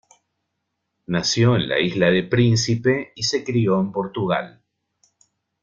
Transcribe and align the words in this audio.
Nació 1.05 1.55
en 1.57 1.69
la 1.69 1.79
isla 1.79 2.07
de 2.09 2.23
Príncipe 2.23 3.11
y 3.15 3.21
se 3.21 3.43
crio 3.43 3.79
en 3.79 3.91
Portugal. 3.91 4.63